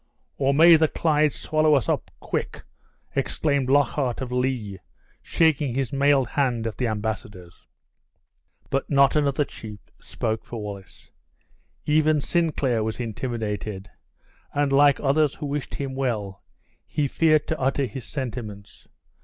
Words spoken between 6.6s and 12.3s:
at the embassadors. But not another chief spoke for Wallace. Even